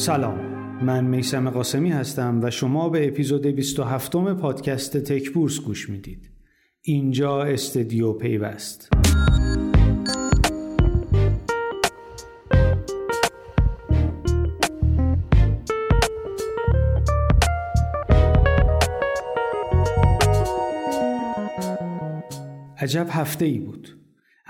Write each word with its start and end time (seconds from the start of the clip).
سلام. 0.00 0.38
من 0.82 1.04
میسم 1.04 1.50
قاسمی 1.50 1.90
هستم 1.90 2.40
و 2.42 2.50
شما 2.50 2.88
به 2.88 3.08
اپیزود 3.08 3.46
27 3.46 4.16
پادکست 4.16 4.96
تک 4.96 5.30
بورس 5.30 5.60
گوش 5.60 5.90
می‌دید. 5.90 6.30
اینجا 6.82 7.42
استدیو 7.42 8.12
پیوست. 8.12 8.88
عجب 22.78 23.06
هفته 23.10 23.44
ای 23.44 23.58
بود. 23.58 23.99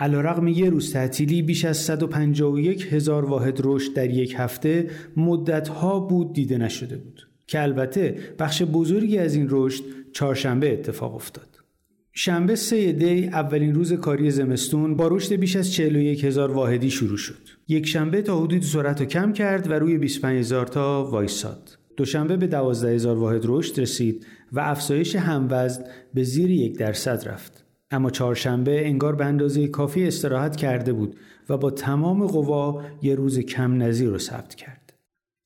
علیرغم 0.01 0.49
یه 0.49 0.71
روز 0.71 0.93
تعطیلی 0.93 1.43
بیش 1.43 1.65
از 1.65 1.77
151 1.77 2.87
هزار 2.93 3.25
واحد 3.25 3.61
رشد 3.65 3.95
در 3.95 4.11
یک 4.11 4.35
هفته 4.39 4.91
مدتها 5.17 6.01
بود 6.01 6.33
دیده 6.33 6.59
نشده 6.59 6.97
بود 6.97 7.29
که 7.47 7.63
البته 7.63 8.17
بخش 8.39 8.63
بزرگی 8.63 9.19
از 9.19 9.35
این 9.35 9.47
رشد 9.51 9.85
چهارشنبه 10.13 10.73
اتفاق 10.73 11.15
افتاد. 11.15 11.47
شنبه 12.13 12.57
سه 12.57 12.93
دی 12.93 13.27
اولین 13.27 13.75
روز 13.75 13.93
کاری 13.93 14.31
زمستون 14.31 14.97
با 14.97 15.09
رشد 15.09 15.35
بیش 15.35 15.57
از 15.57 15.73
41 15.73 16.25
هزار 16.25 16.51
واحدی 16.51 16.91
شروع 16.91 17.17
شد. 17.17 17.49
یک 17.69 17.87
شنبه 17.87 18.23
تا 18.23 18.41
حدود 18.41 18.63
سرعت 18.63 19.01
رو 19.01 19.07
کم 19.07 19.33
کرد 19.33 19.71
و 19.71 19.73
روی 19.73 19.99
25 19.99 20.39
هزار 20.39 20.67
تا 20.67 21.05
وایساد. 21.05 21.79
دوشنبه 21.97 22.37
به 22.37 22.47
12 22.47 22.95
هزار 22.95 23.19
واحد 23.19 23.43
رشد 23.45 23.81
رسید 23.81 24.27
و 24.53 24.61
افزایش 24.61 25.17
هموزن 25.17 25.85
به 26.15 26.23
زیر 26.23 26.51
یک 26.51 26.79
درصد 26.79 27.29
رفت. 27.29 27.65
اما 27.91 28.11
چهارشنبه 28.11 28.87
انگار 28.87 29.17
به 29.17 29.25
اندازه 29.25 29.69
کافی 29.69 30.07
استراحت 30.07 30.57
کرده 30.57 30.93
بود 30.93 31.17
و 31.49 31.57
با 31.57 31.71
تمام 31.71 32.27
قوا 32.27 32.83
یه 33.03 33.15
روز 33.15 33.39
کم 33.39 33.83
نظیر 33.83 34.09
رو 34.09 34.19
ثبت 34.19 34.55
کرد. 34.55 34.93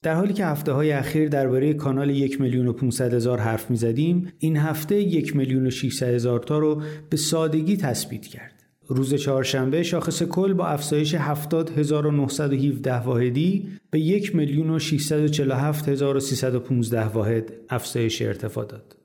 در 0.03 0.15
حالی 0.15 0.33
که 0.33 0.47
هفته 0.47 0.73
های 0.73 0.93
اخیر 0.93 1.29
درباره 1.29 1.75
کانال 1.75 2.11
یک 2.11 2.41
میلیون 2.41 2.69
و 2.69 2.73
500 2.73 3.15
هزار 3.15 3.39
حرف 3.39 3.71
می 3.71 3.77
زدیم، 3.77 4.33
این 4.39 4.57
هفته 4.57 5.01
یک 5.01 5.37
میلیون 5.37 5.67
و 5.67 5.71
600 5.71 6.07
هزار 6.07 6.41
تا 6.41 6.59
رو 6.59 6.83
به 7.11 7.17
سادگی 7.17 7.77
تثبیت 7.77 8.27
کرد. 8.27 8.55
روز 8.89 9.15
چهارشنبه 9.15 9.83
شاخص 9.83 10.23
کل 10.23 10.53
با 10.53 10.67
افزایش 10.67 11.15
70917 11.15 12.99
واحدی 12.99 13.69
به 13.91 14.01
یک 14.01 14.37
میلیون 14.37 14.71
و 14.71 14.79
647315 14.79 17.05
واحد 17.05 17.53
افزایش 17.69 18.23
ارتفاع 18.23 18.67
داد. 18.67 18.97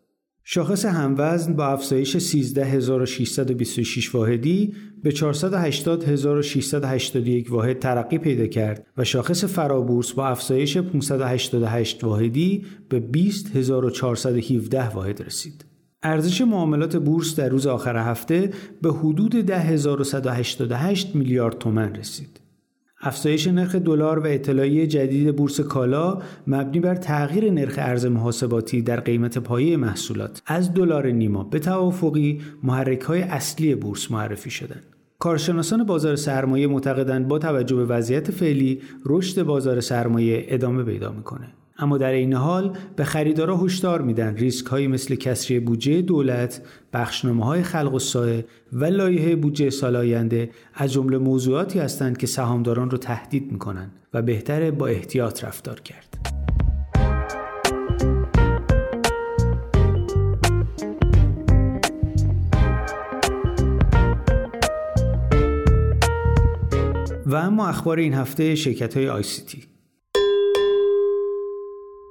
شاخص 0.51 0.85
هموزن 0.85 1.53
با 1.53 1.65
افزایش 1.65 2.17
13626 2.17 4.15
واحدی 4.15 4.73
به 5.03 5.11
480681 5.11 7.51
واحد 7.51 7.79
ترقی 7.79 8.17
پیدا 8.17 8.47
کرد 8.47 8.87
و 8.97 9.03
شاخص 9.03 9.43
فرابورس 9.43 10.11
با 10.11 10.27
افزایش 10.27 10.77
588 10.77 12.03
واحدی 12.03 12.65
به 12.89 12.99
20417 12.99 14.89
واحد 14.89 15.21
رسید. 15.21 15.65
ارزش 16.03 16.41
معاملات 16.41 16.95
بورس 16.95 17.35
در 17.35 17.49
روز 17.49 17.67
آخر 17.67 17.97
هفته 17.97 18.49
به 18.81 18.93
حدود 18.93 19.35
10188 19.35 21.15
میلیارد 21.15 21.57
تومن 21.57 21.95
رسید. 21.95 22.38
افزایش 23.01 23.47
نرخ 23.47 23.75
دلار 23.75 24.19
و 24.19 24.25
اطلاعیه 24.25 24.87
جدید 24.87 25.35
بورس 25.35 25.61
کالا 25.61 26.21
مبنی 26.47 26.79
بر 26.79 26.95
تغییر 26.95 27.51
نرخ 27.51 27.75
ارز 27.77 28.05
محاسباتی 28.05 28.81
در 28.81 28.99
قیمت 28.99 29.37
پایه 29.37 29.77
محصولات 29.77 30.41
از 30.45 30.73
دلار 30.73 31.07
نیما 31.07 31.43
به 31.43 31.59
توافقی 31.59 32.41
محرک 32.63 33.01
های 33.01 33.21
اصلی 33.21 33.75
بورس 33.75 34.11
معرفی 34.11 34.49
شدند. 34.49 34.83
کارشناسان 35.19 35.83
بازار 35.83 36.15
سرمایه 36.15 36.67
معتقدند 36.67 37.27
با 37.27 37.39
توجه 37.39 37.75
به 37.75 37.85
وضعیت 37.85 38.31
فعلی 38.31 38.81
رشد 39.05 39.43
بازار 39.43 39.79
سرمایه 39.79 40.45
ادامه 40.47 40.83
پیدا 40.83 41.11
می‌کنه. 41.11 41.47
اما 41.79 41.97
در 41.97 42.11
این 42.11 42.33
حال 42.33 42.77
به 42.95 43.03
خریدارا 43.03 43.57
هشدار 43.57 44.01
میدن 44.01 44.35
ریسک 44.35 44.65
هایی 44.65 44.87
مثل 44.87 45.15
کسری 45.15 45.59
بودجه 45.59 46.01
دولت، 46.01 46.61
بخشنامه 46.93 47.45
های 47.45 47.63
خلق 47.63 47.93
و 47.93 47.99
سایه 47.99 48.45
و 48.73 48.85
لایحه 48.85 49.35
بودجه 49.35 49.69
سال 49.69 49.95
آینده 49.95 50.49
از 50.73 50.93
جمله 50.93 51.17
موضوعاتی 51.17 51.79
هستند 51.79 52.17
که 52.17 52.27
سهامداران 52.27 52.89
رو 52.89 52.97
تهدید 52.97 53.51
می‌کنند 53.51 53.91
و 54.13 54.21
بهتره 54.21 54.71
با 54.71 54.87
احتیاط 54.87 55.43
رفتار 55.43 55.79
کرد. 55.79 56.05
و 67.25 67.35
اما 67.35 67.67
اخبار 67.67 67.97
این 67.97 68.13
هفته 68.13 68.55
شرکت 68.55 68.97
های 68.97 69.09
آی 69.09 69.23
سی 69.23 69.41
تی. 69.41 69.68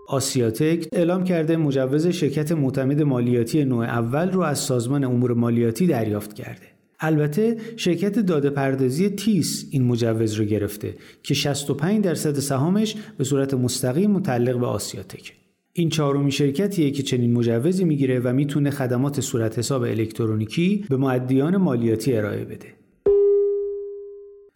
آسیاتک 0.08 0.88
اعلام 0.92 1.24
کرده 1.24 1.56
مجوز 1.56 2.06
شرکت 2.06 2.52
معتمد 2.52 3.02
مالیاتی 3.02 3.64
نوع 3.64 3.84
اول 3.84 4.30
رو 4.30 4.40
از 4.40 4.58
سازمان 4.58 5.04
امور 5.04 5.34
مالیاتی 5.34 5.86
دریافت 5.86 6.32
کرده. 6.32 6.66
البته 7.00 7.56
شرکت 7.76 8.18
داده 8.18 8.50
پردازی 8.50 9.08
تیس 9.08 9.66
این 9.70 9.84
مجوز 9.84 10.34
رو 10.34 10.44
گرفته 10.44 10.94
که 11.22 11.34
65 11.34 12.04
درصد 12.04 12.38
سهامش 12.38 12.94
به 13.18 13.24
صورت 13.24 13.54
مستقیم 13.54 14.10
متعلق 14.10 14.60
به 14.60 14.66
آسیاتک. 14.66 15.32
این 15.72 15.88
چهارمین 15.88 16.30
شرکتیه 16.30 16.90
که 16.90 17.02
چنین 17.02 17.32
مجوزی 17.32 17.84
می‌گیره 17.84 18.20
و 18.20 18.32
می‌تونه 18.32 18.70
خدمات 18.70 19.20
صورت 19.20 19.58
حساب 19.58 19.82
الکترونیکی 19.82 20.84
به 20.88 20.96
معدیان 20.96 21.56
مالیاتی 21.56 22.16
ارائه 22.16 22.44
بده. 22.44 22.68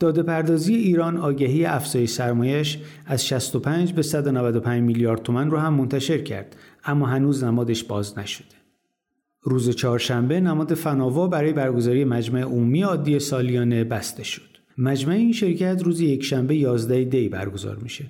داده 0.02 0.22
پردازی 0.22 0.74
ایران 0.74 1.16
آگهی 1.16 1.64
افزایش 1.64 2.10
سرمایش 2.10 2.78
از 3.06 3.26
65 3.26 3.92
به 3.92 4.02
195 4.02 4.82
میلیارد 4.82 5.22
تومن 5.22 5.50
رو 5.50 5.58
هم 5.58 5.74
منتشر 5.74 6.18
کرد 6.18 6.56
اما 6.84 7.06
هنوز 7.06 7.44
نمادش 7.44 7.84
باز 7.84 8.18
نشده. 8.18 8.56
روز 9.42 9.70
چهارشنبه 9.70 10.40
نماد 10.40 10.74
فناوا 10.74 11.28
برای 11.28 11.52
برگزاری 11.52 12.04
مجمع 12.04 12.40
عمومی 12.40 12.82
عادی 12.82 13.18
سالیانه 13.18 13.84
بسته 13.84 14.24
شد. 14.24 14.42
مجمع 14.78 15.14
این 15.14 15.32
شرکت 15.32 15.82
روز 15.84 16.00
یکشنبه 16.00 16.56
11 16.56 17.04
دی 17.04 17.28
برگزار 17.28 17.76
میشه. 17.76 18.04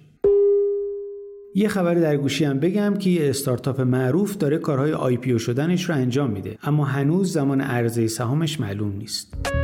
یه 1.55 1.69
خبر 1.69 1.95
در 1.95 2.17
گوشی 2.17 2.45
هم 2.45 2.59
بگم 2.61 2.95
که 2.95 3.11
یه 3.11 3.31
استارتاپ 3.31 3.81
معروف 3.81 4.37
داره 4.37 4.59
کارهای 4.59 4.93
آی 4.93 5.39
شدنش 5.39 5.89
رو 5.89 5.95
انجام 5.95 6.31
میده 6.31 6.59
اما 6.63 6.85
هنوز 6.85 7.33
زمان 7.33 7.61
عرضه 7.61 8.07
سهامش 8.07 8.61
معلوم 8.61 8.97
نیست. 8.97 9.62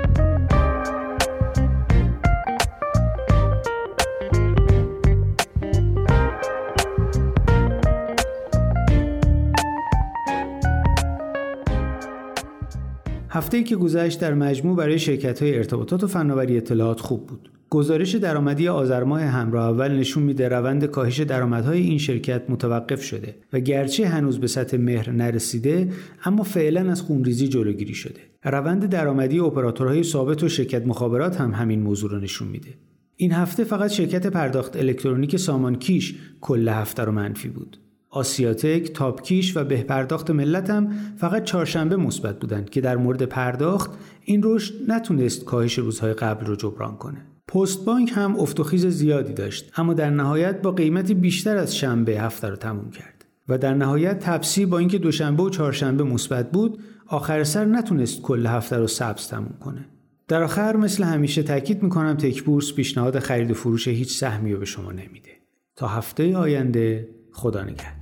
هفته 13.30 13.56
ای 13.56 13.64
که 13.64 13.76
گذشت 13.76 14.20
در 14.20 14.34
مجموع 14.34 14.76
برای 14.76 14.98
شرکت 14.98 15.42
های 15.42 15.56
ارتباطات 15.56 16.04
و 16.04 16.06
فناوری 16.06 16.56
اطلاعات 16.56 17.00
خوب 17.00 17.26
بود. 17.26 17.50
گزارش 17.70 18.14
درآمدی 18.14 18.68
آذر 18.68 19.04
ماه 19.04 19.22
همراه 19.22 19.68
اول 19.68 19.92
نشون 19.92 20.22
میده 20.22 20.48
روند 20.48 20.84
کاهش 20.84 21.20
درآمدهای 21.20 21.80
این 21.80 21.98
شرکت 21.98 22.42
متوقف 22.48 23.02
شده 23.02 23.34
و 23.52 23.60
گرچه 23.60 24.08
هنوز 24.08 24.38
به 24.38 24.46
سطح 24.46 24.76
مهر 24.76 25.10
نرسیده 25.10 25.92
اما 26.24 26.42
فعلا 26.42 26.90
از 26.90 27.02
خونریزی 27.02 27.48
جلوگیری 27.48 27.94
شده. 27.94 28.20
روند 28.44 28.86
درآمدی 28.86 29.38
اپراتورهای 29.38 30.02
ثابت 30.02 30.42
و 30.42 30.48
شرکت 30.48 30.86
مخابرات 30.86 31.40
هم 31.40 31.54
همین 31.54 31.82
موضوع 31.82 32.10
رو 32.10 32.18
نشون 32.18 32.48
میده. 32.48 32.74
این 33.16 33.32
هفته 33.32 33.64
فقط 33.64 33.90
شرکت 33.90 34.26
پرداخت 34.26 34.76
الکترونیک 34.76 35.36
سامان 35.36 35.74
کیش 35.74 36.14
کل 36.40 36.68
هفته 36.68 37.04
رو 37.04 37.12
منفی 37.12 37.48
بود. 37.48 37.78
آسیاتک، 38.10 38.92
تاپکیش 38.94 39.56
و 39.56 39.64
بهپرداخت 39.64 40.30
ملت 40.30 40.70
هم 40.70 40.90
فقط 41.16 41.44
چهارشنبه 41.44 41.96
مثبت 41.96 42.38
بودند 42.38 42.70
که 42.70 42.80
در 42.80 42.96
مورد 42.96 43.22
پرداخت 43.22 43.90
این 44.24 44.40
رشد 44.44 44.74
نتونست 44.88 45.44
کاهش 45.44 45.78
روزهای 45.78 46.12
قبل 46.12 46.46
رو 46.46 46.56
جبران 46.56 46.96
کنه. 46.96 47.26
پست 47.48 47.84
بانک 47.84 48.12
هم 48.14 48.36
افت 48.40 48.76
زیادی 48.76 49.32
داشت 49.32 49.72
اما 49.76 49.94
در 49.94 50.10
نهایت 50.10 50.62
با 50.62 50.72
قیمتی 50.72 51.14
بیشتر 51.14 51.56
از 51.56 51.76
شنبه 51.76 52.12
هفته 52.20 52.48
رو 52.48 52.56
تموم 52.56 52.90
کرد 52.90 53.24
و 53.48 53.58
در 53.58 53.74
نهایت 53.74 54.18
تپسی 54.18 54.66
با 54.66 54.78
اینکه 54.78 54.98
دوشنبه 54.98 55.42
و 55.42 55.50
چهارشنبه 55.50 56.04
مثبت 56.04 56.50
بود 56.50 56.78
آخر 57.06 57.44
سر 57.44 57.64
نتونست 57.64 58.22
کل 58.22 58.46
هفته 58.46 58.76
رو 58.76 58.86
سبز 58.86 59.28
تموم 59.28 59.54
کنه. 59.60 59.84
در 60.28 60.42
آخر 60.42 60.76
مثل 60.76 61.04
همیشه 61.04 61.42
تاکید 61.42 61.82
می‌کنم 61.82 62.14
تک 62.14 62.42
بورس 62.42 62.72
پیشنهاد 62.72 63.18
خرید 63.18 63.50
و 63.50 63.54
فروش 63.54 63.88
هیچ 63.88 64.18
سهمی 64.18 64.52
رو 64.52 64.58
به 64.58 64.64
شما 64.64 64.92
نمیده. 64.92 65.30
تا 65.76 65.88
هفته 65.88 66.36
آینده 66.36 67.08
خدا 67.32 67.62
نگهدار. 67.62 67.97